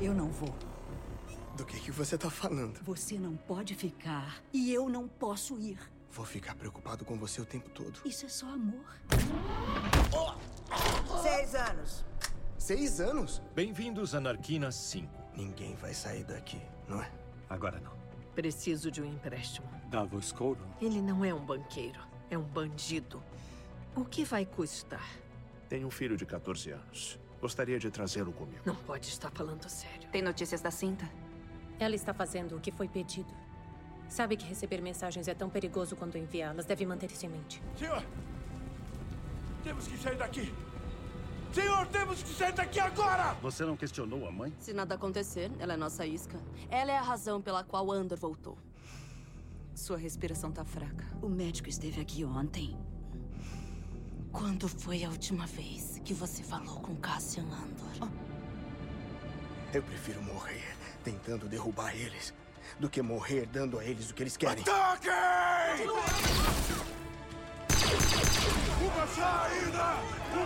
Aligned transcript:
Eu 0.00 0.14
não 0.14 0.28
vou. 0.28 0.54
Do 1.56 1.64
que, 1.66 1.80
que 1.80 1.90
você 1.90 2.16
tá 2.16 2.30
falando? 2.30 2.80
Você 2.84 3.18
não 3.18 3.36
pode 3.36 3.74
ficar 3.74 4.40
e 4.52 4.72
eu 4.72 4.88
não 4.88 5.08
posso 5.08 5.58
ir. 5.58 5.76
Vou 6.12 6.24
ficar 6.24 6.54
preocupado 6.54 7.04
com 7.04 7.18
você 7.18 7.40
o 7.40 7.44
tempo 7.44 7.68
todo. 7.70 8.00
Isso 8.04 8.24
é 8.24 8.28
só 8.28 8.46
amor. 8.46 8.84
Seis 11.20 11.54
anos. 11.56 12.04
Seis 12.56 13.00
anos? 13.00 13.42
Bem-vindos 13.56 14.14
a 14.14 14.20
Narquina 14.20 14.70
5. 14.70 15.08
Ninguém 15.34 15.74
vai 15.74 15.92
sair 15.92 16.22
daqui, 16.22 16.60
não 16.86 17.02
é? 17.02 17.10
Agora 17.50 17.80
não. 17.80 17.92
Preciso 18.36 18.92
de 18.92 19.02
um 19.02 19.04
empréstimo. 19.04 19.68
Davos 19.90 20.30
Cole? 20.30 20.60
Ele 20.80 21.02
não 21.02 21.24
é 21.24 21.34
um 21.34 21.44
banqueiro, 21.44 22.00
é 22.30 22.38
um 22.38 22.44
bandido. 22.44 23.20
O 23.96 24.04
que 24.04 24.24
vai 24.24 24.46
custar? 24.46 25.08
Tenho 25.68 25.88
um 25.88 25.90
filho 25.90 26.16
de 26.16 26.24
14 26.24 26.70
anos. 26.70 27.18
Gostaria 27.40 27.78
de 27.78 27.90
trazê-lo 27.90 28.32
comigo. 28.32 28.62
Não 28.64 28.74
pode 28.74 29.08
estar 29.08 29.30
falando 29.30 29.68
sério. 29.68 30.08
Tem 30.10 30.22
notícias 30.22 30.60
da 30.60 30.70
cinta? 30.70 31.08
Ela 31.78 31.94
está 31.94 32.12
fazendo 32.12 32.56
o 32.56 32.60
que 32.60 32.72
foi 32.72 32.88
pedido. 32.88 33.32
Sabe 34.08 34.36
que 34.36 34.44
receber 34.44 34.80
mensagens 34.80 35.28
é 35.28 35.34
tão 35.34 35.48
perigoso 35.48 35.94
quanto 35.94 36.18
enviá-las. 36.18 36.66
Deve 36.66 36.84
manter 36.86 37.10
isso 37.10 37.26
em 37.26 37.28
mente. 37.28 37.62
Senhor! 37.76 38.04
Temos 39.62 39.86
que 39.86 39.98
sair 39.98 40.16
daqui! 40.16 40.52
Senhor, 41.52 41.86
temos 41.86 42.22
que 42.22 42.30
sair 42.30 42.52
daqui 42.52 42.80
agora! 42.80 43.34
Você 43.42 43.64
não 43.64 43.76
questionou 43.76 44.26
a 44.26 44.32
mãe? 44.32 44.52
Se 44.58 44.72
nada 44.72 44.94
acontecer, 44.96 45.50
ela 45.58 45.74
é 45.74 45.76
nossa 45.76 46.06
isca. 46.06 46.38
Ela 46.70 46.92
é 46.92 46.96
a 46.98 47.02
razão 47.02 47.40
pela 47.40 47.62
qual 47.62 47.90
Andor 47.92 48.18
voltou. 48.18 48.58
Sua 49.74 49.96
respiração 49.96 50.50
tá 50.50 50.64
fraca. 50.64 51.06
O 51.22 51.28
médico 51.28 51.68
esteve 51.68 52.00
aqui 52.00 52.24
ontem. 52.24 52.76
Quando 54.32 54.68
foi 54.68 55.04
a 55.04 55.08
última 55.08 55.46
vez 55.46 55.97
que 56.08 56.14
você 56.14 56.42
falou 56.42 56.80
com 56.80 56.96
Cassian 56.96 57.42
Andor? 57.42 58.10
Eu 59.74 59.82
prefiro 59.82 60.22
morrer 60.22 60.74
tentando 61.04 61.46
derrubar 61.46 61.94
eles 61.94 62.32
do 62.80 62.88
que 62.88 63.02
morrer 63.02 63.44
dando 63.44 63.78
a 63.78 63.84
eles 63.84 64.08
o 64.08 64.14
que 64.14 64.22
eles 64.22 64.34
querem. 64.34 64.62
Ataquem! 64.62 65.86
Uma 68.80 69.06
saída! 69.06 69.84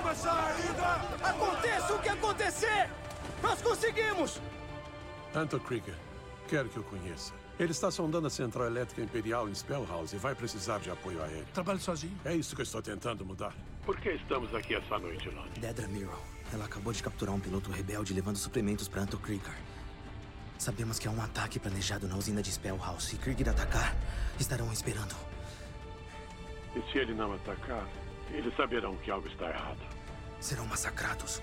Uma 0.00 0.14
saída! 0.17 1.28
Aconteça 1.28 1.94
o 1.94 1.98
que 2.00 2.09
acontecer! 2.09 2.91
Nós 3.41 3.62
conseguimos! 3.62 4.41
Anton 5.33 5.61
Krieger, 5.61 5.94
quero 6.48 6.69
que 6.70 6.78
eu 6.78 6.83
conheça. 6.83 7.33
Ele 7.58 7.70
está 7.70 7.91
sondando 7.91 8.27
a 8.27 8.31
central 8.31 8.67
elétrica 8.67 9.03
imperial 9.03 9.48
em 9.48 9.55
Spellhouse 9.55 10.14
e 10.14 10.19
vai 10.19 10.34
precisar 10.34 10.78
de 10.78 10.91
apoio 10.91 11.22
aéreo. 11.22 11.47
Trabalho 11.53 11.78
sozinho? 11.78 12.19
É 12.25 12.34
isso 12.34 12.55
que 12.55 12.62
eu 12.62 12.64
estou 12.64 12.83
tentando 12.83 13.25
mudar. 13.25 13.55
Por 13.84 13.98
que 14.00 14.11
estamos 14.11 14.55
aqui 14.55 14.75
essa 14.75 14.98
noite, 14.98 15.28
Lone? 15.28 15.50
Dedra 15.59 15.86
Mirror. 15.89 16.19
Ela 16.53 16.64
acabou 16.64 16.92
de 16.92 17.03
capturar 17.03 17.34
um 17.34 17.41
piloto 17.41 17.70
rebelde 17.70 18.14
levando 18.14 18.36
suprimentos 18.36 18.89
para 18.89 19.03
Anton 19.03 19.19
Krieger. 19.19 19.55
Sabemos 20.59 20.98
que 20.98 21.09
há 21.09 21.11
um 21.11 21.20
ataque 21.20 21.59
planejado 21.59 22.09
na 22.09 22.17
usina 22.17 22.42
de 22.42 22.50
Spellhouse. 22.50 23.06
Se 23.06 23.17
Krieger 23.17 23.48
atacar, 23.48 23.97
estarão 24.39 24.72
esperando. 24.72 25.14
E 26.75 26.91
se 26.91 26.98
ele 26.98 27.14
não 27.14 27.34
atacar, 27.34 27.87
eles 28.31 28.55
saberão 28.56 28.97
que 28.97 29.11
algo 29.11 29.28
está 29.28 29.50
errado. 29.50 29.81
Serão 30.41 30.66
massacrados. 30.66 31.42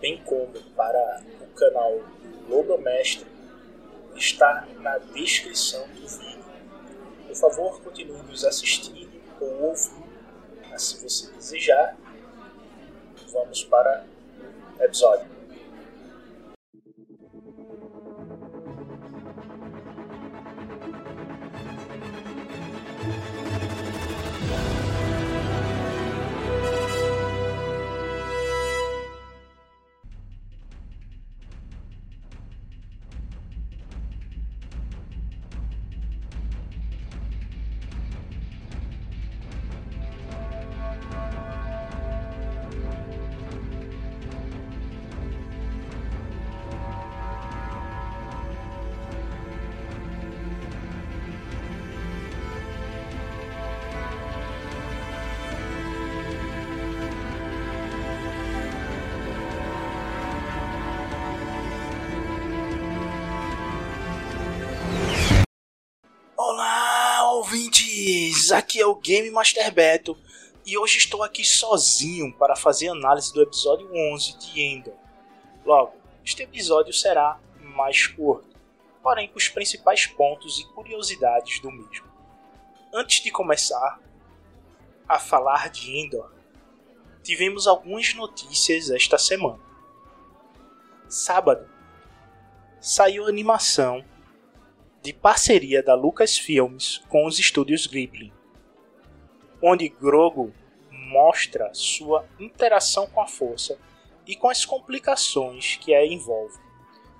bem 0.00 0.22
como 0.24 0.52
para 0.76 1.22
o 1.40 1.46
canal 1.54 2.00
Logomestre, 2.48 3.26
está 4.14 4.66
na 4.80 4.98
descrição 4.98 5.86
do 5.88 6.06
vídeo. 6.06 6.44
Por 7.26 7.36
favor, 7.36 7.82
continue 7.82 8.22
nos 8.22 8.44
assistindo 8.44 9.08
ou 9.40 9.62
ouvindo, 9.64 10.08
se 10.76 11.02
você 11.02 11.30
desejar, 11.32 11.96
vamos 13.32 13.64
para 13.64 14.04
o 14.78 14.82
episódio. 14.82 15.37
Ouvintes! 68.38 68.52
Aqui 68.52 68.80
é 68.80 68.86
o 68.86 68.94
Game 68.94 69.30
Master 69.30 69.72
Beto 69.72 70.16
e 70.64 70.78
hoje 70.78 70.98
estou 70.98 71.22
aqui 71.22 71.44
sozinho 71.44 72.32
para 72.32 72.54
fazer 72.54 72.88
análise 72.88 73.32
do 73.32 73.42
episódio 73.42 73.90
11 74.12 74.38
de 74.38 74.60
Endor. 74.60 74.94
Logo, 75.64 75.94
este 76.24 76.42
episódio 76.42 76.92
será 76.92 77.38
mais 77.60 78.06
curto, 78.06 78.56
porém 79.02 79.28
com 79.28 79.38
os 79.38 79.48
principais 79.48 80.06
pontos 80.06 80.60
e 80.60 80.64
curiosidades 80.68 81.60
do 81.60 81.70
mesmo. 81.70 82.06
Antes 82.92 83.22
de 83.22 83.30
começar 83.30 84.00
a 85.08 85.18
falar 85.18 85.70
de 85.70 85.98
Endor, 85.98 86.30
tivemos 87.22 87.66
algumas 87.66 88.14
notícias 88.14 88.90
esta 88.90 89.18
semana. 89.18 89.60
Sábado, 91.08 91.68
saiu 92.80 93.24
a 93.24 93.28
animação 93.28 94.04
de 95.08 95.14
parceria 95.14 95.82
da 95.82 95.94
Lucasfilmes 95.94 96.98
com 97.08 97.24
os 97.24 97.38
estúdios 97.38 97.86
Ghibli, 97.86 98.30
onde 99.62 99.88
Grogu 99.88 100.52
mostra 100.90 101.72
sua 101.72 102.28
interação 102.38 103.06
com 103.06 103.22
a 103.22 103.26
força 103.26 103.78
e 104.26 104.36
com 104.36 104.50
as 104.50 104.66
complicações 104.66 105.76
que 105.76 105.94
a 105.94 106.04
envolvem, 106.04 106.60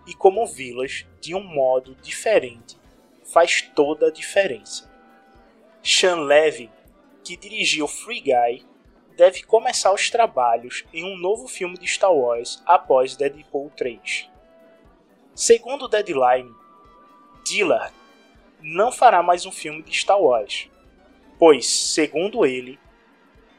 e 0.06 0.12
como 0.12 0.46
vi-las 0.46 1.06
de 1.18 1.34
um 1.34 1.42
modo 1.42 1.94
diferente 2.02 2.76
faz 3.24 3.62
toda 3.74 4.08
a 4.08 4.12
diferença. 4.12 4.92
Sean 5.82 6.26
Levy, 6.26 6.70
que 7.24 7.38
dirigiu 7.38 7.88
Free 7.88 8.20
Guy, 8.20 8.66
deve 9.16 9.44
começar 9.44 9.94
os 9.94 10.10
trabalhos 10.10 10.84
em 10.92 11.06
um 11.06 11.16
novo 11.16 11.48
filme 11.48 11.78
de 11.78 11.88
Star 11.88 12.12
Wars 12.12 12.62
após 12.66 13.16
Deadpool 13.16 13.72
3. 13.74 14.28
Segundo 15.34 15.88
Deadline, 15.88 16.57
Dillard 17.48 17.94
não 18.60 18.92
fará 18.92 19.22
mais 19.22 19.46
um 19.46 19.50
filme 19.50 19.82
de 19.82 19.96
Star 19.96 20.20
Wars, 20.20 20.68
pois, 21.38 21.66
segundo 21.66 22.44
ele, 22.44 22.78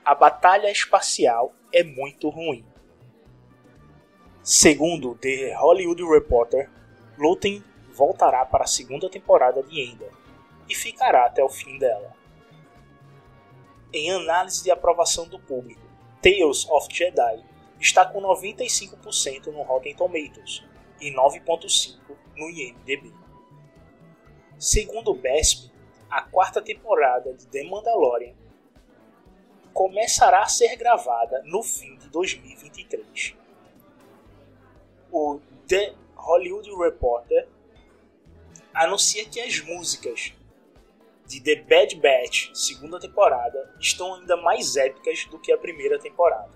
a 0.06 0.14
batalha 0.14 0.70
espacial 0.70 1.56
é 1.74 1.84
muito 1.84 2.30
ruim. 2.30 2.64
Segundo 4.44 5.16
The 5.16 5.56
Hollywood 5.56 6.04
Reporter, 6.04 6.70
Luthen 7.18 7.64
voltará 7.92 8.46
para 8.46 8.66
a 8.66 8.68
segunda 8.68 9.10
temporada 9.10 9.64
de 9.64 9.82
Endor 9.82 10.12
e 10.70 10.76
ficará 10.76 11.26
até 11.26 11.44
o 11.44 11.50
fim 11.50 11.80
dela. 11.80 12.16
Em 13.92 14.12
análise 14.12 14.64
de 14.64 14.70
aprovação 14.70 15.28
do 15.28 15.40
público, 15.40 15.82
Tales 16.22 16.70
of 16.70 16.88
Jedi 16.92 17.44
está 17.80 18.06
com 18.06 18.22
95% 18.22 19.48
no 19.48 19.64
Rotten 19.64 19.96
Tomatoes 19.96 20.64
e 21.02 21.12
9.5 21.12 21.98
no 22.36 22.50
IMDb. 22.52 23.12
Segundo 24.60 25.12
o 25.12 25.16
BESP, 25.16 25.72
a 26.10 26.22
quarta 26.22 26.62
temporada 26.62 27.34
de 27.34 27.48
The 27.48 27.64
Mandalorian 27.64 28.36
começará 29.74 30.42
a 30.42 30.50
ser 30.50 30.76
gravada 30.76 31.42
no 31.46 31.64
fim 31.64 31.96
de 31.96 32.10
2023. 32.10 33.38
O 35.10 35.40
The 35.66 35.96
Hollywood 36.14 36.70
Reporter 36.76 37.48
anuncia 38.74 39.24
que 39.24 39.40
as 39.40 39.62
músicas 39.62 40.34
de 41.26 41.40
The 41.40 41.56
Bad 41.62 41.96
Batch, 41.96 42.54
segunda 42.54 43.00
temporada, 43.00 43.74
estão 43.80 44.16
ainda 44.16 44.36
mais 44.36 44.76
épicas 44.76 45.26
do 45.32 45.40
que 45.40 45.54
a 45.54 45.58
primeira 45.58 45.98
temporada. 45.98 46.52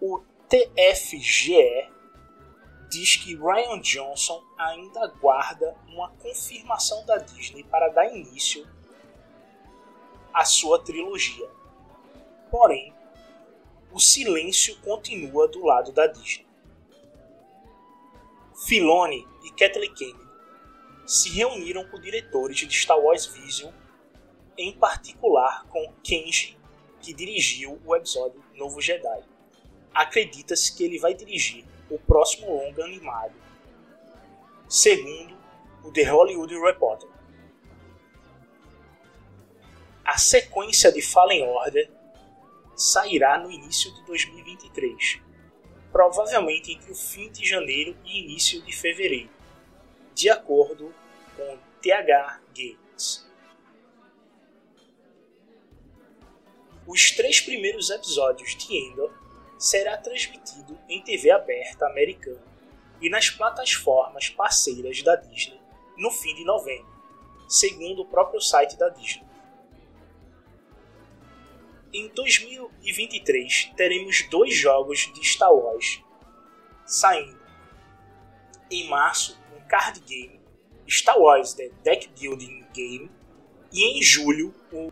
O 0.00 0.22
TFGE 0.48 1.90
diz 2.88 3.16
que 3.16 3.36
Ryan 3.36 3.80
Johnson 3.80 4.42
ainda 4.56 5.02
aguarda 5.04 5.76
uma 5.88 6.10
confirmação 6.12 7.04
da 7.04 7.18
Disney 7.18 7.62
para 7.64 7.88
dar 7.88 8.06
início 8.14 8.66
à 10.32 10.44
sua 10.44 10.82
trilogia. 10.82 11.48
Porém, 12.50 12.94
o 13.92 14.00
silêncio 14.00 14.78
continua 14.80 15.48
do 15.48 15.64
lado 15.64 15.92
da 15.92 16.06
Disney. 16.06 16.46
Filoni 18.66 19.26
e 19.44 19.50
Kathleen 19.52 19.94
Kennedy 19.94 20.28
se 21.06 21.30
reuniram 21.30 21.88
com 21.88 21.98
diretores 21.98 22.58
de 22.58 22.70
Star 22.70 22.98
Wars 22.98 23.24
Vision, 23.24 23.72
em 24.58 24.72
particular 24.72 25.64
com 25.68 25.92
Kenji, 26.02 26.58
que 27.00 27.14
dirigiu 27.14 27.80
o 27.84 27.96
episódio 27.96 28.44
Novo 28.54 28.80
Jedi. 28.80 29.24
Acredita-se 29.94 30.76
que 30.76 30.84
ele 30.84 30.98
vai 30.98 31.14
dirigir 31.14 31.64
o 31.90 31.98
próximo 31.98 32.52
longa 32.52 32.84
animado, 32.84 33.34
segundo 34.68 35.36
o 35.82 35.90
The 35.90 36.04
Hollywood 36.04 36.54
Reporter. 36.58 37.08
A 40.04 40.18
sequência 40.18 40.90
de 40.90 41.02
Fallen 41.02 41.42
Order 41.42 41.90
sairá 42.74 43.38
no 43.38 43.50
início 43.50 43.92
de 43.94 44.02
2023, 44.04 45.20
provavelmente 45.92 46.72
entre 46.72 46.92
o 46.92 46.94
fim 46.94 47.30
de 47.30 47.46
janeiro 47.46 47.96
e 48.04 48.24
início 48.24 48.62
de 48.62 48.72
fevereiro, 48.72 49.30
de 50.14 50.30
acordo 50.30 50.94
com 51.36 51.58
TH 51.82 52.40
Games. 52.54 53.28
Os 56.86 57.10
três 57.10 57.40
primeiros 57.40 57.90
episódios 57.90 58.56
de 58.56 58.74
Endor 58.74 59.12
será 59.58 59.96
transmitido 59.96 60.78
em 60.88 61.02
TV 61.02 61.30
aberta 61.30 61.86
americana 61.86 62.42
e 63.00 63.10
nas 63.10 63.28
plataformas 63.30 64.30
parceiras 64.30 65.02
da 65.02 65.16
Disney 65.16 65.60
no 65.96 66.10
fim 66.10 66.34
de 66.34 66.44
novembro, 66.44 66.86
segundo 67.48 68.02
o 68.02 68.06
próprio 68.06 68.40
site 68.40 68.76
da 68.76 68.88
Disney. 68.88 69.26
Em 71.92 72.08
2023 72.08 73.72
teremos 73.76 74.28
dois 74.30 74.54
jogos 74.54 75.10
de 75.12 75.26
Star 75.26 75.52
Wars 75.52 76.02
saindo. 76.86 77.38
Em 78.70 78.86
março, 78.88 79.40
um 79.56 79.60
card 79.66 80.00
game 80.00 80.38
Star 80.88 81.18
Wars 81.18 81.52
The 81.52 81.70
Deck 81.82 82.08
Building 82.18 82.64
Game 82.72 83.10
e 83.72 83.98
em 83.98 84.02
julho 84.02 84.54
o 84.72 84.90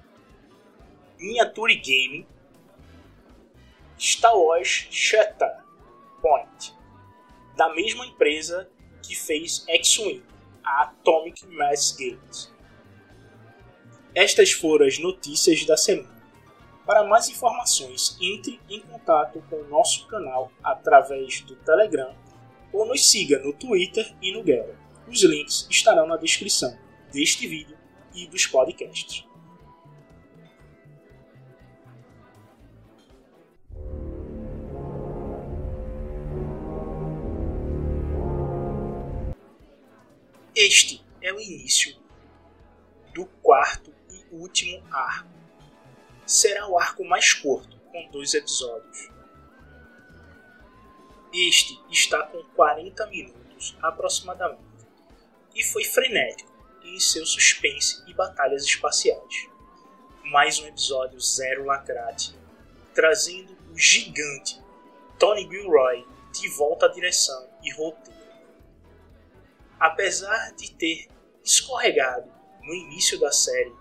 Miniature 1.19 1.75
Game 1.77 2.27
Star 3.99 4.37
Wars 4.37 4.89
Shutter 4.91 5.65
Point, 6.21 6.75
da 7.57 7.75
mesma 7.75 8.07
empresa 8.07 8.71
que 9.03 9.15
fez 9.15 9.65
X-Wing, 9.69 10.23
a 10.63 10.83
Atomic 10.83 11.47
Mass 11.47 11.93
Games. 11.93 12.53
Estas 14.15 14.53
foram 14.53 14.87
as 14.87 14.99
notícias 14.99 15.65
da 15.65 15.77
semana. 15.77 16.17
Para 16.85 17.05
mais 17.05 17.29
informações, 17.29 18.17
entre 18.21 18.61
em 18.69 18.81
contato 18.81 19.43
com 19.51 19.57
o 19.57 19.69
nosso 19.69 20.07
canal 20.07 20.53
através 20.63 21.41
do 21.41 21.57
Telegram 21.57 22.15
ou 22.73 22.87
nos 22.87 23.11
siga 23.11 23.39
no 23.41 23.53
Twitter 23.53 24.15
e 24.23 24.33
no 24.33 24.45
Gero. 24.45 24.77
Os 25.09 25.23
links 25.23 25.67
estarão 25.71 26.07
na 26.07 26.17
descrição 26.17 26.79
deste 27.13 27.47
vídeo 27.47 27.77
e 28.15 28.27
dos 28.27 28.47
podcasts. 28.47 29.26
Este 40.59 41.05
é 41.21 41.31
o 41.35 41.39
início 41.39 41.95
do 43.13 43.27
quarto 43.43 43.93
e 44.09 44.25
último 44.35 44.83
arco. 44.91 45.29
Será 46.25 46.67
o 46.67 46.79
arco 46.79 47.05
mais 47.05 47.35
curto, 47.35 47.79
com 47.93 48.09
dois 48.11 48.33
episódios. 48.33 49.11
Este 51.31 51.79
está 51.91 52.23
com 52.23 52.43
40 52.55 53.07
minutos 53.09 53.77
aproximadamente 53.83 54.65
e 55.55 55.63
foi 55.63 55.85
frenético 55.85 56.51
em 56.85 56.99
seu 57.01 57.27
suspense 57.27 58.03
e 58.07 58.15
batalhas 58.15 58.65
espaciais. 58.65 59.51
Mais 60.25 60.59
um 60.59 60.67
episódio 60.67 61.21
zero 61.21 61.67
lacrate, 61.67 62.35
trazendo 62.95 63.55
o 63.75 63.79
gigante 63.79 64.59
Tony 65.19 65.47
Gilroy 65.51 66.07
de 66.33 66.49
volta 66.49 66.87
à 66.87 66.89
direção 66.89 67.47
e 67.63 67.71
roteiro 67.75 68.16
apesar 69.79 70.55
de 70.57 70.73
ter 70.73 71.09
escorregado 71.45 72.31
no 72.63 72.75
início 72.75 73.19
da 73.21 73.31
série 73.31 73.73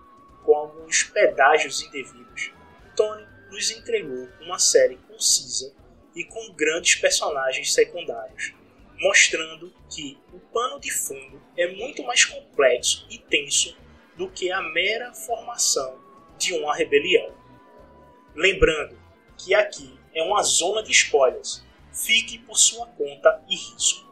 com 0.43 0.53
alguns 0.53 1.03
pedágios 1.03 1.81
indevidos, 1.81 2.51
Tony 2.95 3.25
nos 3.49 3.71
entregou 3.71 4.29
uma 4.41 4.59
série 4.59 4.97
concisa 4.97 5.73
e 6.15 6.23
com 6.23 6.53
grandes 6.53 6.95
personagens 6.95 7.73
secundários, 7.73 8.53
mostrando 8.99 9.73
que 9.89 10.17
o 10.33 10.39
pano 10.39 10.79
de 10.79 10.91
fundo 10.91 11.41
é 11.57 11.67
muito 11.73 12.03
mais 12.03 12.23
complexo 12.23 13.05
e 13.09 13.17
tenso 13.17 13.75
do 14.15 14.29
que 14.29 14.51
a 14.51 14.61
mera 14.61 15.13
formação 15.13 15.99
de 16.37 16.53
uma 16.53 16.75
rebelião. 16.75 17.33
Lembrando 18.33 18.97
que 19.37 19.53
aqui 19.53 19.99
é 20.13 20.23
uma 20.23 20.41
zona 20.43 20.81
de 20.83 20.91
spoilers, 20.91 21.63
fique 21.91 22.39
por 22.39 22.57
sua 22.57 22.87
conta 22.87 23.43
e 23.49 23.55
risco. 23.55 24.04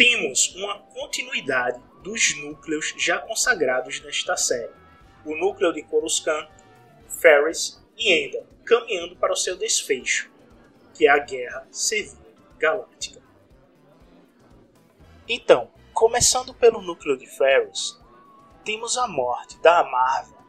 Temos 0.00 0.54
uma 0.54 0.78
continuidade 0.78 1.78
dos 2.02 2.34
núcleos 2.38 2.94
já 2.96 3.18
consagrados 3.18 4.00
nesta 4.00 4.34
série. 4.34 4.72
O 5.26 5.36
núcleo 5.36 5.74
de 5.74 5.82
Coruscant, 5.82 6.48
Ferris 7.20 7.78
e 7.98 8.10
ainda 8.10 8.46
caminhando 8.64 9.14
para 9.16 9.34
o 9.34 9.36
seu 9.36 9.58
desfecho, 9.58 10.32
que 10.94 11.06
é 11.06 11.10
a 11.10 11.18
Guerra 11.18 11.68
Civil 11.70 12.16
Galáctica. 12.58 13.20
Então, 15.28 15.70
começando 15.92 16.54
pelo 16.54 16.80
núcleo 16.80 17.18
de 17.18 17.26
Ferris, 17.26 18.00
temos 18.64 18.96
a 18.96 19.06
morte 19.06 19.60
da 19.60 19.84
Marvel 19.84 20.40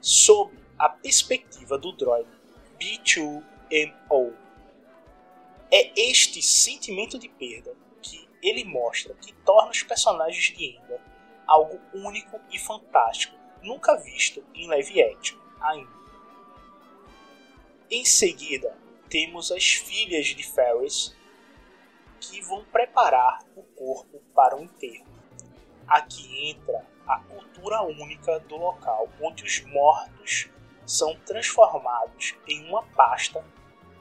sob 0.00 0.52
a 0.76 0.88
perspectiva 0.88 1.78
do 1.78 1.92
droid 1.92 2.28
B2MO. 2.76 4.34
É 5.70 5.92
este 5.96 6.42
sentimento 6.42 7.20
de 7.20 7.28
perda 7.28 7.85
ele 8.48 8.64
mostra 8.64 9.14
que 9.14 9.32
torna 9.44 9.70
os 9.70 9.82
personagens 9.82 10.56
de 10.56 10.76
Enda 10.76 11.00
algo 11.46 11.80
único 11.94 12.40
e 12.50 12.58
fantástico, 12.58 13.36
nunca 13.62 13.96
visto 13.96 14.44
em 14.54 14.66
live 14.66 15.02
action 15.02 15.38
ainda. 15.60 15.96
Em 17.90 18.04
seguida, 18.04 18.76
temos 19.08 19.52
as 19.52 19.64
filhas 19.64 20.26
de 20.26 20.42
Ferris 20.42 21.16
que 22.20 22.40
vão 22.42 22.64
preparar 22.64 23.44
o 23.54 23.62
corpo 23.62 24.20
para 24.34 24.56
o 24.56 24.64
enterro. 24.64 25.06
Aqui 25.86 26.50
entra 26.50 26.84
a 27.06 27.20
cultura 27.20 27.82
única 27.82 28.40
do 28.40 28.56
local, 28.56 29.08
onde 29.20 29.44
os 29.44 29.60
mortos 29.66 30.50
são 30.84 31.14
transformados 31.20 32.34
em 32.48 32.68
uma 32.68 32.82
pasta 32.82 33.44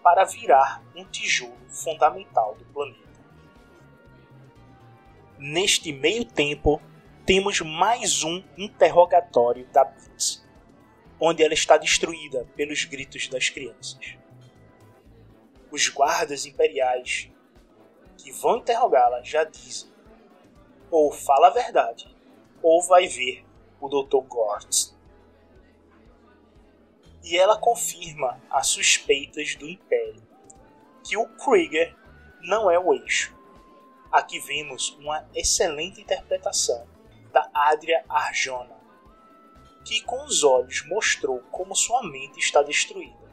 para 0.02 0.26
virar 0.26 0.84
um 0.96 1.06
tijolo 1.06 1.70
fundamental 1.70 2.56
do 2.56 2.66
planeta. 2.66 3.05
Neste 5.38 5.92
meio 5.92 6.24
tempo, 6.24 6.82
temos 7.26 7.60
mais 7.60 8.24
um 8.24 8.42
interrogatório 8.58 9.68
da 9.68 9.84
Bix, 9.84 10.48
onde 11.20 11.44
ela 11.44 11.54
está 11.54 11.76
destruída 11.76 12.48
pelos 12.56 12.86
gritos 12.86 13.28
das 13.28 13.50
crianças. 13.50 14.18
Os 15.70 15.90
guardas 15.90 16.46
imperiais 16.46 17.30
que 18.18 18.32
vão 18.32 18.58
interrogá-la 18.58 19.22
já 19.24 19.44
dizem: 19.44 19.92
ou 20.90 21.12
fala 21.12 21.48
a 21.48 21.52
verdade, 21.52 22.08
ou 22.64 22.82
vai 22.82 23.08
ver 23.08 23.46
o 23.82 23.90
Dr. 23.90 24.26
Gortz. 24.28 24.98
E 27.24 27.38
ela 27.38 27.58
confirma 27.58 28.40
as 28.50 28.68
suspeitas 28.68 29.56
do 29.56 29.68
Império, 29.68 30.26
que 31.04 31.18
o 31.18 31.28
Krieger 31.28 31.94
não 32.42 32.72
é 32.72 32.80
o 32.80 32.94
eixo. 32.94 33.36
Aqui 34.16 34.40
vemos 34.40 34.92
uma 34.92 35.28
excelente 35.36 36.00
interpretação 36.00 36.88
da 37.34 37.50
Adria 37.54 38.02
Arjona, 38.08 38.74
que 39.84 40.00
com 40.04 40.24
os 40.24 40.42
olhos 40.42 40.88
mostrou 40.88 41.42
como 41.52 41.76
sua 41.76 42.02
mente 42.02 42.40
está 42.40 42.62
destruída. 42.62 43.30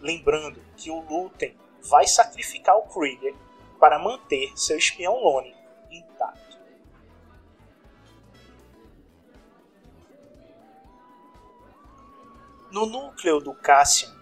Lembrando 0.00 0.60
que 0.76 0.90
o 0.90 0.98
Luten 0.98 1.56
vai 1.80 2.08
sacrificar 2.08 2.76
o 2.76 2.88
Krieger 2.88 3.36
para 3.78 3.96
manter 3.96 4.50
seu 4.58 4.76
espião 4.76 5.14
Lone 5.14 5.54
intacto. 5.88 6.58
No 12.72 12.84
núcleo 12.84 13.38
do 13.38 13.54
Cassian, 13.54 14.12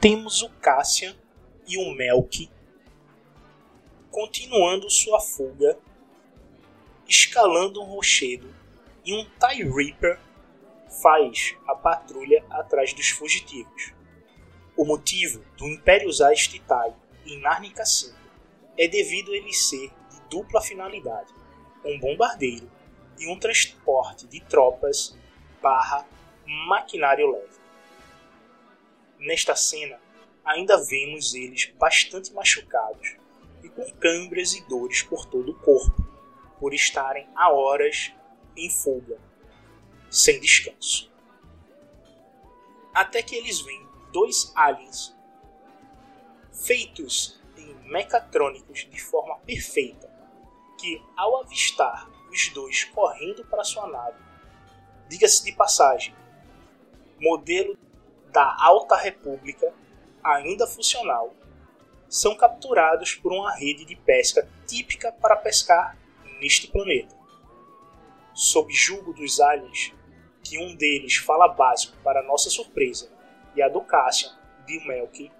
temos 0.00 0.42
o 0.42 0.50
Cassian 0.54 1.14
e 1.64 1.78
o 1.78 1.94
Melk 1.94 2.55
continuando 4.16 4.88
sua 4.88 5.20
fuga, 5.20 5.78
escalando 7.06 7.82
um 7.82 7.84
rochedo 7.84 8.48
e 9.04 9.12
um 9.12 9.22
TIE 9.38 9.62
Reaper 9.62 10.18
faz 11.02 11.54
a 11.68 11.74
patrulha 11.74 12.42
atrás 12.48 12.94
dos 12.94 13.10
fugitivos. 13.10 13.92
O 14.74 14.86
motivo 14.86 15.44
do 15.58 15.66
Império 15.66 16.08
usar 16.08 16.32
este 16.32 16.58
TIE 16.58 16.94
em 17.26 17.40
Narnica 17.42 17.84
5 17.84 18.16
é 18.78 18.88
devido 18.88 19.32
a 19.32 19.36
ele 19.36 19.52
ser 19.52 19.90
de 20.08 20.20
dupla 20.30 20.62
finalidade, 20.62 21.34
um 21.84 22.00
bombardeiro 22.00 22.70
e 23.18 23.28
um 23.30 23.38
transporte 23.38 24.26
de 24.26 24.40
tropas 24.40 25.14
barra 25.60 26.08
maquinário 26.46 27.30
leve. 27.32 27.58
Nesta 29.18 29.54
cena, 29.54 30.00
ainda 30.42 30.82
vemos 30.82 31.34
eles 31.34 31.70
bastante 31.78 32.32
machucados 32.32 33.25
com 33.76 33.88
câimbras 34.00 34.54
e 34.54 34.66
dores 34.66 35.02
por 35.02 35.26
todo 35.26 35.52
o 35.52 35.58
corpo, 35.60 36.02
por 36.58 36.72
estarem 36.72 37.28
há 37.36 37.52
horas 37.52 38.12
em 38.56 38.70
fuga, 38.70 39.20
sem 40.10 40.40
descanso. 40.40 41.12
Até 42.94 43.22
que 43.22 43.36
eles 43.36 43.60
veem 43.60 43.86
dois 44.10 44.50
aliens 44.56 45.14
feitos 46.50 47.38
em 47.58 47.74
mecatrônicos 47.90 48.88
de 48.90 48.98
forma 48.98 49.38
perfeita, 49.40 50.10
que 50.78 51.02
ao 51.14 51.42
avistar 51.42 52.10
os 52.30 52.48
dois 52.48 52.84
correndo 52.84 53.44
para 53.44 53.62
sua 53.62 53.86
nave, 53.86 54.16
diga-se 55.08 55.44
de 55.44 55.52
passagem, 55.52 56.14
modelo 57.20 57.76
da 58.32 58.56
Alta 58.58 58.96
República, 58.96 59.72
ainda 60.22 60.66
funcional, 60.66 61.34
são 62.08 62.36
capturados 62.36 63.14
por 63.14 63.32
uma 63.32 63.54
rede 63.54 63.84
de 63.84 63.96
pesca 63.96 64.48
típica 64.66 65.12
para 65.12 65.36
pescar 65.36 65.96
neste 66.40 66.68
planeta. 66.68 67.14
Sob 68.34 68.72
julgo 68.72 69.12
dos 69.12 69.40
aliens, 69.40 69.92
que 70.42 70.58
um 70.58 70.76
deles 70.76 71.16
fala 71.16 71.48
básico 71.48 71.96
para 72.02 72.22
nossa 72.22 72.50
surpresa, 72.50 73.10
e 73.54 73.62
a 73.62 73.68
do 73.68 73.80
Cassian, 73.80 74.36
de 74.66 74.86
Melk, 74.86 75.30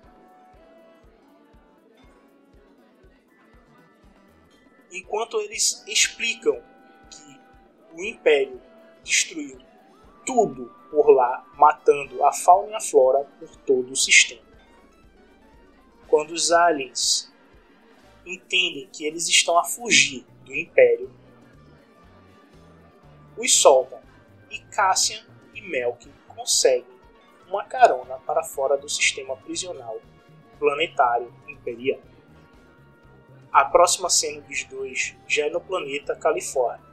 enquanto 4.90 5.40
eles 5.40 5.85
explicam 5.87 6.61
que 7.11 7.40
o 7.94 8.02
Império 8.02 8.61
destruiu 9.04 9.58
tudo 10.25 10.75
por 10.90 11.11
lá, 11.11 11.46
matando 11.54 12.25
a 12.25 12.32
fauna 12.32 12.73
e 12.73 12.75
a 12.75 12.80
flora 12.80 13.25
por 13.38 13.54
todo 13.56 13.92
o 13.92 13.96
sistema. 13.96 14.45
Quando 16.08 16.30
os 16.30 16.52
aliens 16.52 17.32
entendem 18.25 18.88
que 18.92 19.04
eles 19.04 19.28
estão 19.28 19.58
a 19.58 19.64
fugir 19.64 20.25
do 20.44 20.54
Império, 20.54 21.10
os 23.36 23.54
soltam 23.54 24.00
e 24.50 24.58
Cassian 24.60 25.25
e 25.54 25.60
Melk 25.60 26.08
conseguem 26.28 26.96
uma 27.48 27.64
carona 27.64 28.18
para 28.18 28.42
fora 28.42 28.76
do 28.76 28.88
sistema 28.88 29.36
prisional 29.36 30.00
planetário 30.58 31.32
imperial. 31.46 32.00
A 33.52 33.64
próxima 33.64 34.10
cena 34.10 34.42
dos 34.42 34.64
dois 34.64 35.16
já 35.26 35.46
é 35.46 35.50
no 35.50 35.60
planeta 35.60 36.16
Califórnia. 36.16 36.84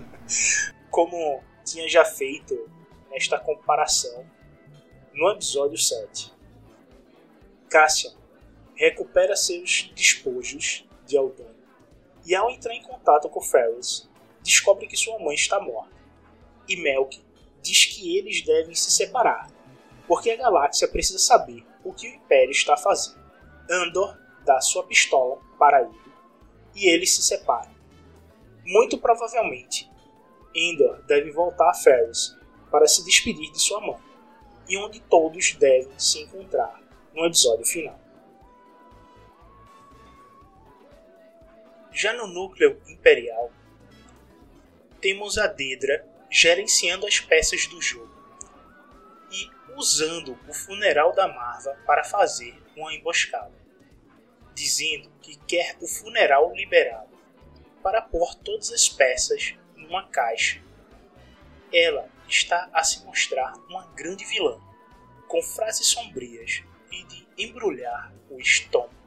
Como 0.90 1.42
tinha 1.64 1.88
já 1.88 2.04
feito 2.04 2.68
esta 3.12 3.38
comparação 3.38 4.26
no 5.12 5.30
episódio 5.30 5.78
7. 5.78 6.32
Cassian 7.70 8.12
recupera 8.74 9.36
seus 9.36 9.90
despojos 9.94 10.84
de 11.06 11.16
Aldana 11.16 11.54
e, 12.26 12.34
ao 12.34 12.50
entrar 12.50 12.74
em 12.74 12.82
contato 12.82 13.28
com 13.28 13.40
Ferris, 13.40 14.08
descobre 14.42 14.86
que 14.86 14.96
sua 14.96 15.18
mãe 15.18 15.34
está 15.34 15.60
morta. 15.60 15.94
E 16.68 16.76
Melk 16.76 17.20
diz 17.62 17.84
que 17.86 18.16
eles 18.16 18.42
devem 18.42 18.74
se 18.74 18.90
separar, 18.90 19.50
porque 20.06 20.30
a 20.30 20.36
galáxia 20.36 20.88
precisa 20.88 21.18
saber 21.18 21.64
o 21.84 21.92
que 21.92 22.08
o 22.08 22.14
Império 22.14 22.50
está 22.50 22.76
fazendo. 22.76 23.22
Andor 23.70 24.18
dá 24.44 24.60
sua 24.60 24.84
pistola 24.84 25.40
para 25.58 25.82
ele 25.82 26.04
e 26.74 26.88
eles 26.88 27.14
se 27.14 27.22
separam. 27.22 27.72
Muito 28.64 28.98
provavelmente, 28.98 29.90
Endor 30.54 31.02
deve 31.06 31.30
voltar 31.30 31.70
a 31.70 31.74
Ferris 31.74 32.36
para 32.70 32.86
se 32.86 33.04
despedir 33.04 33.52
de 33.52 33.60
sua 33.60 33.80
mãe, 33.80 34.00
e 34.68 34.76
onde 34.78 35.00
todos 35.00 35.54
devem 35.54 35.98
se 35.98 36.20
encontrar 36.20 36.82
no 37.14 37.26
episódio 37.26 37.64
final. 37.64 37.98
Já 41.94 42.12
no 42.12 42.26
núcleo 42.26 42.82
imperial, 42.88 43.52
temos 45.00 45.38
a 45.38 45.46
Dedra 45.46 46.04
gerenciando 46.28 47.06
as 47.06 47.20
peças 47.20 47.68
do 47.68 47.80
jogo 47.80 48.12
e 49.30 49.48
usando 49.76 50.36
o 50.48 50.52
funeral 50.52 51.14
da 51.14 51.28
Marva 51.28 51.78
para 51.86 52.02
fazer 52.02 52.60
uma 52.76 52.92
emboscada, 52.92 53.54
dizendo 54.52 55.08
que 55.22 55.36
quer 55.46 55.76
o 55.80 55.86
funeral 55.86 56.52
liberado 56.52 57.16
para 57.80 58.02
pôr 58.02 58.34
todas 58.34 58.72
as 58.72 58.88
peças 58.88 59.54
numa 59.76 60.08
caixa. 60.08 60.60
Ela 61.72 62.08
está 62.28 62.68
a 62.72 62.82
se 62.82 63.04
mostrar 63.04 63.52
uma 63.68 63.86
grande 63.92 64.24
vilã, 64.24 64.60
com 65.28 65.40
frases 65.40 65.86
sombrias 65.86 66.64
e 66.90 67.04
de 67.04 67.28
embrulhar 67.38 68.12
o 68.28 68.40
estômago. 68.40 69.03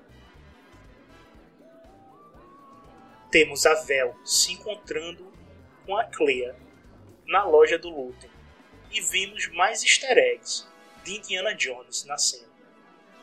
Temos 3.29 3.65
a 3.65 3.73
Vel 3.73 4.15
se 4.23 4.53
encontrando 4.53 5.33
com 5.85 5.97
a 5.97 6.05
Clea 6.05 6.55
na 7.25 7.43
loja 7.43 7.77
do 7.77 7.89
Luther 7.89 8.29
e 8.89 9.01
vemos 9.01 9.49
mais 9.49 9.83
easter 9.83 10.17
eggs 10.17 10.65
de 11.03 11.17
Indiana 11.17 11.53
Jones 11.53 12.05
na 12.05 12.17
cena. 12.17 12.47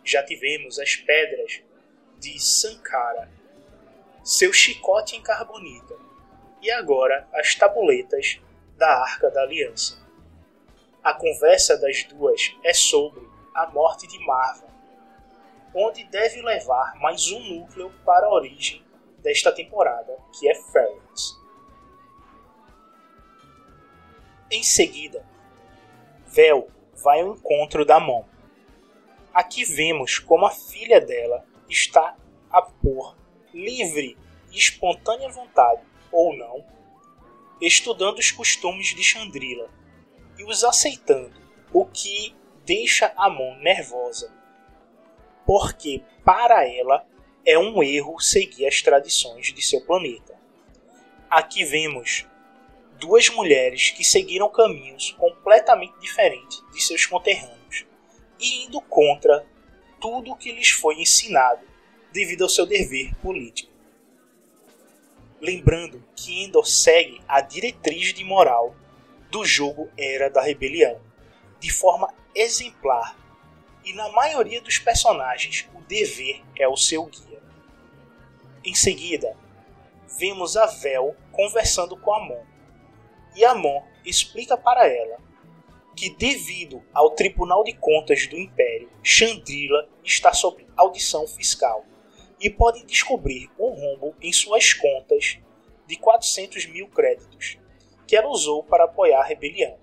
Já 0.04 0.22
tivemos 0.22 0.78
as 0.78 0.94
pedras 0.94 1.62
de 2.18 2.38
Sankara, 2.38 3.30
seu 4.22 4.52
chicote 4.52 5.16
em 5.16 5.22
carbonita 5.22 5.96
e 6.60 6.70
agora 6.70 7.26
as 7.32 7.54
tabuletas 7.54 8.38
da 8.76 9.02
Arca 9.04 9.30
da 9.30 9.40
Aliança. 9.40 10.06
A 11.02 11.14
conversa 11.14 11.78
das 11.78 12.04
duas 12.04 12.54
é 12.62 12.74
sobre 12.74 13.26
a 13.54 13.68
morte 13.68 14.06
de 14.06 14.18
Marva, 14.18 14.68
onde 15.74 16.04
deve 16.04 16.42
levar 16.42 16.94
mais 17.00 17.32
um 17.32 17.40
núcleo 17.40 17.90
para 18.04 18.26
a 18.26 18.34
origem 18.34 18.84
desta 19.24 19.50
temporada, 19.50 20.16
que 20.38 20.48
é 20.48 20.54
Ferrets. 20.54 21.40
Em 24.50 24.62
seguida, 24.62 25.26
Vel 26.26 26.68
vai 27.02 27.22
ao 27.22 27.34
encontro 27.34 27.86
da 27.86 27.98
Mon. 27.98 28.24
Aqui 29.32 29.64
vemos 29.64 30.18
como 30.18 30.46
a 30.46 30.50
filha 30.50 31.00
dela 31.00 31.44
está 31.68 32.16
a 32.50 32.60
por 32.60 33.16
livre 33.52 34.16
e 34.52 34.58
espontânea 34.58 35.28
vontade, 35.30 35.80
ou 36.12 36.36
não, 36.36 36.62
estudando 37.60 38.18
os 38.18 38.30
costumes 38.30 38.88
de 38.88 39.02
Chandrila 39.02 39.70
e 40.38 40.44
os 40.44 40.62
aceitando, 40.62 41.34
o 41.72 41.86
que 41.86 42.36
deixa 42.64 43.12
Amon 43.16 43.56
nervosa, 43.56 44.32
porque 45.46 46.02
para 46.24 46.68
ela 46.68 47.06
é 47.46 47.58
um 47.58 47.82
erro 47.82 48.18
seguir 48.20 48.66
as 48.66 48.80
tradições 48.80 49.52
de 49.52 49.62
seu 49.62 49.80
planeta. 49.80 50.34
Aqui 51.28 51.64
vemos 51.64 52.26
duas 52.98 53.28
mulheres 53.28 53.90
que 53.90 54.04
seguiram 54.04 54.48
caminhos 54.48 55.10
completamente 55.18 55.98
diferentes 56.00 56.62
de 56.72 56.82
seus 56.82 57.04
conterrâneos 57.06 57.84
e 58.40 58.64
indo 58.64 58.80
contra 58.80 59.46
tudo 60.00 60.32
o 60.32 60.36
que 60.36 60.52
lhes 60.52 60.70
foi 60.70 61.00
ensinado 61.00 61.66
devido 62.12 62.42
ao 62.42 62.48
seu 62.48 62.64
dever 62.64 63.14
político. 63.16 63.72
Lembrando 65.40 66.02
que 66.16 66.44
Endor 66.44 66.66
segue 66.66 67.20
a 67.28 67.40
diretriz 67.40 68.14
de 68.14 68.24
moral 68.24 68.74
do 69.30 69.44
jogo 69.44 69.90
Era 69.98 70.30
da 70.30 70.40
Rebelião, 70.40 71.00
de 71.60 71.70
forma 71.70 72.12
exemplar, 72.34 73.16
e 73.84 73.92
na 73.92 74.08
maioria 74.10 74.60
dos 74.60 74.78
personagens 74.78 75.68
o 75.74 75.80
dever 75.82 76.42
é 76.58 76.66
o 76.66 76.76
seu 76.76 77.04
guia. 77.06 77.42
Em 78.64 78.74
seguida, 78.74 79.36
vemos 80.18 80.56
a 80.56 80.66
Vel 80.66 81.14
conversando 81.32 81.96
com 81.96 82.14
Amon, 82.14 82.42
e 83.34 83.44
Amon 83.44 83.82
explica 84.04 84.56
para 84.56 84.86
ela 84.86 85.18
que, 85.94 86.10
devido 86.10 86.82
ao 86.92 87.10
Tribunal 87.10 87.62
de 87.62 87.72
Contas 87.74 88.26
do 88.26 88.36
Império, 88.36 88.90
Chandrila 89.02 89.88
está 90.02 90.32
sob 90.32 90.66
audição 90.76 91.26
fiscal 91.26 91.84
e 92.40 92.50
pode 92.50 92.84
descobrir 92.84 93.50
um 93.58 93.70
rombo 93.70 94.14
em 94.20 94.32
suas 94.32 94.72
contas 94.72 95.38
de 95.86 95.96
400 95.96 96.66
mil 96.66 96.88
créditos 96.88 97.58
que 98.06 98.16
ela 98.16 98.28
usou 98.28 98.62
para 98.62 98.84
apoiar 98.84 99.20
a 99.20 99.24
rebelião, 99.24 99.78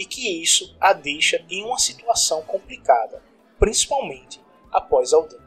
e 0.00 0.06
que 0.06 0.42
isso 0.42 0.74
a 0.80 0.94
deixa 0.94 1.44
em 1.50 1.62
uma 1.62 1.78
situação 1.78 2.40
complicada, 2.44 3.22
principalmente 3.58 4.40
após 4.72 5.12
Alden. 5.12 5.38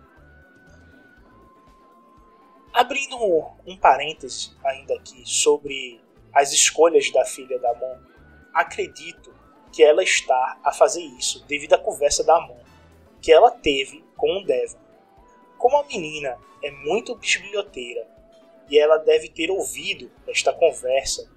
Abrindo 2.71 3.17
um 3.65 3.75
parêntese 3.75 4.51
ainda 4.63 4.93
aqui 4.93 5.23
sobre 5.25 5.99
as 6.31 6.53
escolhas 6.53 7.11
da 7.11 7.25
filha 7.25 7.57
da 7.57 7.71
Amon, 7.71 7.97
acredito 8.53 9.33
que 9.71 9.83
ela 9.83 10.03
está 10.03 10.59
a 10.63 10.71
fazer 10.71 11.01
isso 11.01 11.43
devido 11.45 11.73
à 11.73 11.79
conversa 11.79 12.23
da 12.23 12.37
Amon 12.37 12.59
que 13.23 13.33
ela 13.33 13.49
teve 13.49 14.05
com 14.15 14.37
o 14.37 14.45
Devon. 14.45 14.77
Como 15.57 15.77
a 15.77 15.83
menina 15.85 16.37
é 16.61 16.69
muito 16.69 17.15
bisbilhoteira 17.15 18.07
e 18.69 18.77
ela 18.77 18.97
deve 18.97 19.29
ter 19.29 19.49
ouvido 19.49 20.11
esta 20.27 20.53
conversa, 20.53 21.27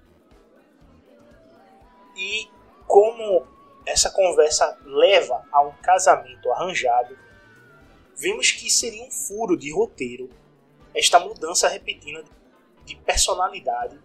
e 2.15 2.47
como 2.87 3.45
essa 3.85 4.09
conversa 4.09 4.77
leva 4.83 5.45
a 5.51 5.61
um 5.61 5.73
casamento 5.81 6.51
arranjado, 6.51 7.17
vemos 8.15 8.51
que 8.51 8.69
seria 8.69 9.03
um 9.03 9.11
furo 9.11 9.55
de 9.57 9.71
roteiro 9.71 10.29
esta 10.95 11.19
mudança 11.19 11.67
repentina 11.67 12.23
de 12.83 12.95
personalidade 12.95 13.99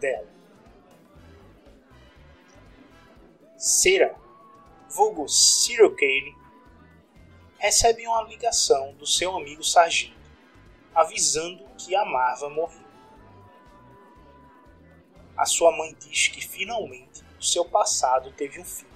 dela. 0.00 0.28
Cera, 3.56 4.16
vulgo 4.88 5.28
Cyril 5.28 5.94
Kane, 5.94 6.34
recebe 7.58 8.06
uma 8.06 8.22
ligação 8.22 8.94
do 8.94 9.06
seu 9.06 9.36
amigo 9.36 9.62
sargento, 9.62 10.16
avisando 10.94 11.64
que 11.76 11.94
a 11.94 12.04
Marva 12.04 12.48
morreu. 12.48 12.82
A 15.36 15.44
sua 15.44 15.70
mãe 15.76 15.94
diz 16.00 16.28
que 16.28 16.40
finalmente 16.40 17.22
o 17.42 17.44
seu 17.44 17.64
passado 17.64 18.30
teve 18.34 18.60
um 18.60 18.64
fim. 18.64 18.86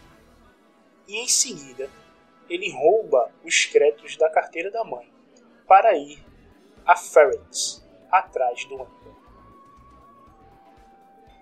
E 1.08 1.16
em 1.16 1.26
seguida, 1.26 1.90
ele 2.48 2.70
rouba 2.70 3.28
os 3.44 3.66
créditos 3.66 4.16
da 4.16 4.30
carteira 4.30 4.70
da 4.70 4.84
mãe 4.84 5.12
para 5.66 5.96
ir 5.96 6.24
a 6.86 6.94
Ferrets, 6.94 7.84
atrás 8.08 8.64
do 8.66 8.74
Amber. 8.76 9.16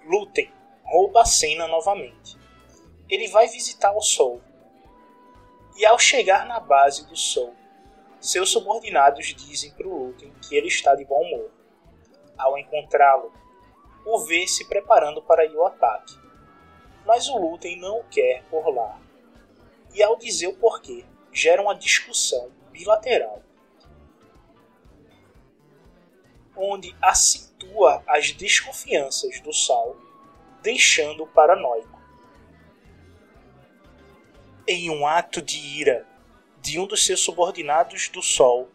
Luten 0.07 0.51
rouba 0.83 1.21
a 1.21 1.27
cena 1.27 1.69
novamente. 1.69 2.38
Ele 3.07 3.29
vai 3.29 3.49
visitar 3.49 3.93
o 3.93 4.01
Sol. 4.01 4.40
E 5.77 5.85
ao 5.85 5.99
chegar 5.99 6.47
na 6.47 6.59
base 6.59 7.07
do 7.07 7.17
Sol, 7.17 7.55
seus 8.19 8.51
subordinados 8.51 9.27
dizem 9.35 9.73
para 9.73 9.87
o 9.87 10.07
Luten 10.07 10.33
que 10.40 10.57
ele 10.57 10.69
está 10.69 10.95
de 10.95 11.05
bom 11.05 11.21
humor. 11.21 11.51
Ao 12.38 12.57
encontrá-lo, 12.57 13.31
o 14.07 14.21
vê 14.21 14.47
se 14.47 14.67
preparando 14.67 15.23
para 15.23 15.45
ir 15.45 15.55
ao 15.55 15.67
ataque. 15.67 16.24
Mas 17.05 17.29
o 17.29 17.37
Luten 17.37 17.79
não 17.81 18.01
o 18.01 18.05
quer 18.05 18.45
por 18.45 18.69
lá. 18.75 19.01
E 19.93 20.03
ao 20.03 20.17
dizer 20.17 20.49
o 20.49 20.57
porquê, 20.57 21.05
gera 21.33 21.62
uma 21.62 21.75
discussão 21.75 22.51
bilateral 22.71 23.43
onde 26.57 26.95
acentua 27.03 28.03
as 28.07 28.33
desconfianças 28.33 29.40
do 29.40 29.53
Sal, 29.53 29.97
deixando-o 30.62 31.27
paranoico. 31.27 32.01
Em 34.67 34.88
um 34.88 35.07
ato 35.07 35.43
de 35.43 35.59
ira 35.59 36.07
de 36.61 36.79
um 36.79 36.87
dos 36.87 37.05
seus 37.05 37.21
subordinados 37.21 38.09
do 38.09 38.23
Sol, 38.23 38.71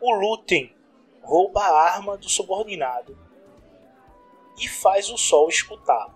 o 0.00 0.14
Luten 0.14 0.74
rouba 1.22 1.60
a 1.62 1.94
arma 1.94 2.16
do 2.16 2.28
subordinado 2.28 3.18
e 4.58 4.66
faz 4.66 5.10
o 5.10 5.18
Sol 5.18 5.48
escutá-lo. 5.48 6.15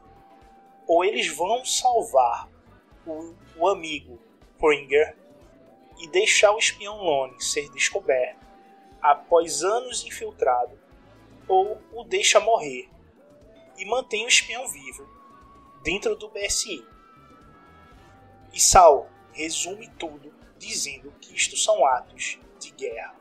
Ou 0.92 1.04
eles 1.04 1.28
vão 1.28 1.64
salvar 1.64 2.50
o, 3.06 3.32
o 3.56 3.68
amigo 3.68 4.20
Pringer 4.58 5.16
e 6.00 6.08
deixar 6.08 6.50
o 6.50 6.58
espião 6.58 6.96
Lone 6.96 7.40
ser 7.40 7.70
descoberto 7.70 8.44
após 9.00 9.62
anos 9.62 10.04
infiltrado, 10.04 10.76
ou 11.46 11.80
o 11.92 12.02
deixa 12.02 12.40
morrer 12.40 12.90
e 13.78 13.84
mantém 13.84 14.24
o 14.24 14.28
espião 14.28 14.66
vivo 14.66 15.08
dentro 15.84 16.16
do 16.16 16.28
BSI. 16.28 16.84
E 18.52 18.58
Sal 18.58 19.08
resume 19.32 19.88
tudo 19.90 20.34
dizendo 20.58 21.12
que 21.20 21.36
isto 21.36 21.56
são 21.56 21.86
atos 21.86 22.40
de 22.58 22.72
guerra. 22.72 23.14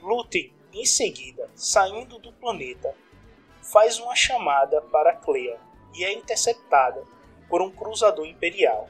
Lute, 0.00 0.50
em 0.72 0.86
seguida, 0.86 1.50
saindo 1.54 2.18
do 2.18 2.32
planeta, 2.32 2.96
faz 3.62 3.98
uma 3.98 4.14
chamada 4.14 4.80
para 4.82 5.14
Clea 5.14 5.58
e 5.94 6.04
é 6.04 6.12
interceptada 6.12 7.04
por 7.48 7.62
um 7.62 7.70
cruzador 7.70 8.26
imperial 8.26 8.88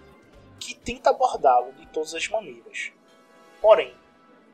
que 0.59 0.75
tenta 0.75 1.11
abordá-lo 1.11 1.73
de 1.73 1.87
todas 1.89 2.15
as 2.15 2.29
maneiras. 2.29 2.93
Porém, 3.61 3.95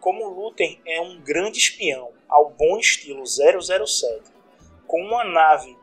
como 0.01 0.29
Luther 0.29 0.81
é 0.87 1.01
um 1.01 1.21
grande 1.21 1.59
espião 1.59 2.13
ao 2.29 2.51
bom 2.51 2.79
estilo 2.79 3.25
007, 3.27 4.31
com 4.87 5.03
uma 5.03 5.25
nave 5.25 5.77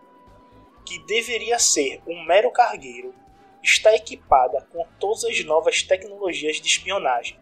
que 0.85 0.99
deveria 1.05 1.59
ser 1.59 2.01
um 2.07 2.23
mero 2.23 2.51
cargueiro, 2.51 3.13
está 3.61 3.95
equipada 3.95 4.67
com 4.71 4.85
todas 4.99 5.25
as 5.25 5.43
novas 5.43 5.81
tecnologias 5.83 6.57
de 6.57 6.67
espionagem 6.67 7.39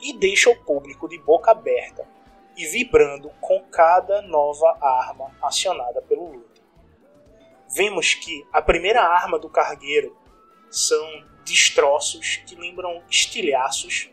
e 0.00 0.12
deixa 0.12 0.50
o 0.50 0.64
público 0.64 1.08
de 1.08 1.18
boca 1.18 1.50
aberta 1.50 2.06
e 2.56 2.66
vibrando 2.66 3.30
com 3.40 3.60
cada 3.64 4.22
nova 4.22 4.78
arma 4.80 5.36
acionada 5.42 6.00
pelo 6.02 6.32
Luther. 6.32 6.62
Vemos 7.68 8.14
que 8.14 8.46
a 8.52 8.62
primeira 8.62 9.02
arma 9.02 9.38
do 9.38 9.48
cargueiro 9.48 10.16
são 10.70 11.24
destroços 11.44 12.36
que 12.46 12.54
lembram 12.54 13.02
estilhaços 13.10 14.10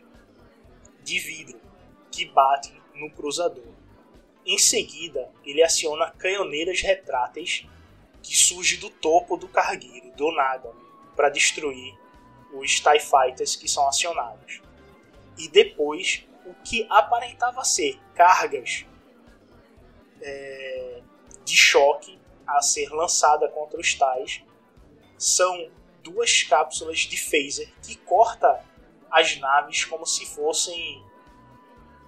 de 1.02 1.18
vidro 1.18 1.60
que 2.10 2.24
batem 2.26 2.80
no 2.94 3.10
cruzador. 3.10 3.72
Em 4.44 4.58
seguida, 4.58 5.30
ele 5.44 5.62
aciona 5.62 6.10
canhoneiras 6.10 6.80
retráteis 6.80 7.66
que 8.22 8.36
surge 8.36 8.76
do 8.76 8.90
topo 8.90 9.36
do 9.36 9.48
cargueiro, 9.48 10.10
do 10.16 10.30
nada, 10.32 10.72
para 11.16 11.28
destruir 11.28 11.94
os 12.52 12.80
TIE 12.80 13.00
Fighters 13.00 13.56
que 13.56 13.68
são 13.68 13.86
acionados. 13.88 14.60
E 15.38 15.48
depois, 15.48 16.24
o 16.44 16.54
que 16.64 16.86
aparentava 16.90 17.64
ser 17.64 18.00
cargas 18.14 18.84
é, 20.20 21.02
de 21.44 21.56
choque 21.56 22.18
a 22.46 22.60
ser 22.60 22.90
lançada 22.90 23.48
contra 23.48 23.80
os 23.80 23.94
TIEs 23.94 24.42
são 25.18 25.70
duas 26.02 26.42
cápsulas 26.42 27.00
de 27.00 27.16
phaser 27.16 27.72
que 27.82 27.96
corta 27.96 28.64
as 29.10 29.38
naves 29.38 29.84
como 29.84 30.06
se 30.06 30.26
fossem 30.26 31.04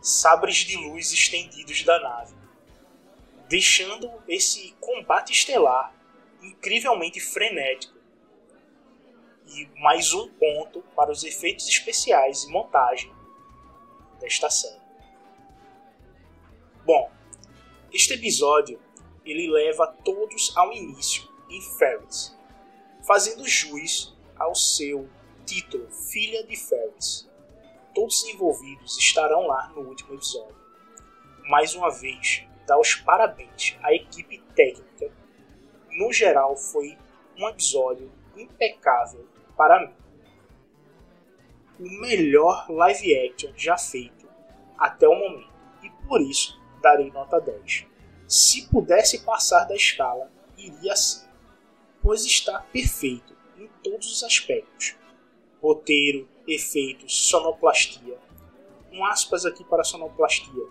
sabres 0.00 0.56
de 0.56 0.76
luz 0.76 1.12
estendidos 1.12 1.82
da 1.82 1.98
nave, 2.00 2.34
deixando 3.48 4.10
esse 4.28 4.72
combate 4.80 5.32
estelar 5.32 5.94
incrivelmente 6.42 7.20
frenético. 7.20 7.94
E 9.46 9.68
mais 9.80 10.12
um 10.12 10.28
ponto 10.28 10.82
para 10.96 11.12
os 11.12 11.22
efeitos 11.22 11.68
especiais 11.68 12.44
e 12.44 12.50
montagem 12.50 13.13
série. 14.30 14.80
Bom, 16.84 17.10
este 17.92 18.14
episódio 18.14 18.80
ele 19.24 19.50
leva 19.50 19.86
todos 20.04 20.52
ao 20.56 20.72
início 20.72 21.28
em 21.48 21.60
Ferris, 21.60 22.36
fazendo 23.06 23.46
jus 23.48 24.14
ao 24.36 24.54
seu 24.54 25.08
título 25.46 25.88
Filha 25.90 26.44
de 26.44 26.56
Ferris. 26.56 27.28
Todos 27.94 28.22
os 28.22 28.28
envolvidos 28.28 28.98
estarão 28.98 29.46
lá 29.46 29.68
no 29.68 29.82
último 29.82 30.14
episódio. 30.14 30.56
Mais 31.48 31.74
uma 31.74 31.90
vez, 31.90 32.44
dar 32.66 32.78
os 32.78 32.94
parabéns 32.96 33.76
à 33.82 33.94
equipe 33.94 34.42
técnica. 34.54 35.12
No 35.90 36.12
geral, 36.12 36.56
foi 36.56 36.98
um 37.38 37.48
episódio 37.48 38.10
impecável 38.36 39.26
para 39.56 39.86
mim. 39.86 40.03
O 41.78 42.00
melhor 42.00 42.70
live 42.70 43.16
action 43.26 43.52
já 43.56 43.76
feito 43.76 44.28
até 44.78 45.08
o 45.08 45.14
momento. 45.14 45.52
E 45.82 45.90
por 46.06 46.20
isso 46.20 46.60
darei 46.80 47.10
nota 47.10 47.40
10. 47.40 47.86
Se 48.28 48.68
pudesse 48.68 49.24
passar 49.24 49.64
da 49.64 49.74
escala, 49.74 50.30
iria 50.56 50.94
sim, 50.96 51.26
pois 52.02 52.24
está 52.24 52.60
perfeito 52.60 53.36
em 53.58 53.68
todos 53.82 54.10
os 54.12 54.22
aspectos: 54.22 54.96
roteiro, 55.60 56.28
efeitos, 56.46 57.28
sonoplastia. 57.28 58.18
Um 58.92 59.04
aspas 59.04 59.44
aqui 59.44 59.64
para 59.64 59.82
sonoplastia, 59.82 60.64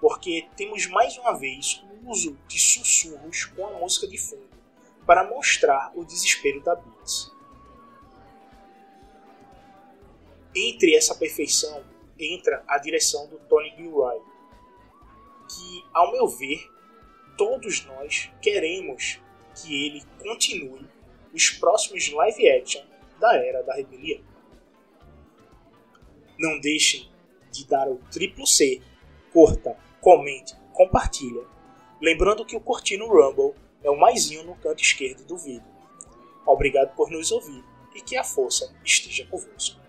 porque 0.00 0.48
temos 0.56 0.86
mais 0.86 1.18
uma 1.18 1.36
vez 1.36 1.84
o 1.90 2.10
uso 2.10 2.38
de 2.46 2.58
sussurros 2.58 3.44
com 3.46 3.66
a 3.66 3.72
música 3.72 4.06
de 4.06 4.18
fundo 4.18 4.46
para 5.04 5.28
mostrar 5.28 5.92
o 5.94 6.04
desespero 6.04 6.60
da 6.62 6.74
Beats. 6.74 7.35
Entre 10.58 10.96
essa 10.96 11.14
perfeição 11.14 11.84
entra 12.18 12.64
a 12.66 12.78
direção 12.78 13.28
do 13.28 13.38
Tony 13.40 13.74
Gilroy, 13.76 14.18
que, 15.50 15.84
ao 15.92 16.10
meu 16.12 16.26
ver, 16.26 16.66
todos 17.36 17.84
nós 17.84 18.30
queremos 18.40 19.20
que 19.54 19.86
ele 19.86 20.02
continue 20.18 20.88
os 21.34 21.50
próximos 21.50 22.10
live 22.10 22.48
action 22.48 22.82
da 23.20 23.36
Era 23.36 23.62
da 23.62 23.74
Rebelião. 23.74 24.24
Não 26.38 26.58
deixem 26.58 27.10
de 27.52 27.66
dar 27.66 27.86
o 27.86 27.96
triplo 28.10 28.46
C, 28.46 28.80
curta, 29.34 29.78
comente, 30.00 30.54
compartilha. 30.72 31.44
Lembrando 32.00 32.46
que 32.46 32.56
o 32.56 32.60
Cortino 32.60 33.08
Rumble 33.08 33.54
é 33.82 33.90
o 33.90 33.98
maisinho 33.98 34.44
no 34.44 34.56
canto 34.56 34.82
esquerdo 34.82 35.22
do 35.26 35.36
vídeo. 35.36 35.76
Obrigado 36.46 36.94
por 36.94 37.10
nos 37.10 37.30
ouvir 37.30 37.62
e 37.94 38.00
que 38.00 38.16
a 38.16 38.24
força 38.24 38.74
esteja 38.82 39.26
convosco. 39.26 39.85